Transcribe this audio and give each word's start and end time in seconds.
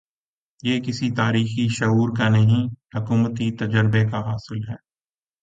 یہ 0.63 0.79
کسی 0.79 1.11
تاریخی 1.11 1.67
شعور 1.69 2.09
کا 2.17 2.29
نہیں، 2.29 2.67
حکومتی 2.97 3.51
تجربے 3.51 4.03
کا 4.11 4.19
حاصل 4.19 4.69
ہے۔ 4.69 4.75